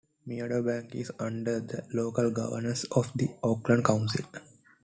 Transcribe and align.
Meadowbank 0.27 0.95
is 0.95 1.11
under 1.19 1.59
the 1.59 1.83
local 1.93 2.31
governance 2.31 2.85
of 2.85 3.11
the 3.15 3.29
Auckland 3.43 3.85
Council. 3.85 4.25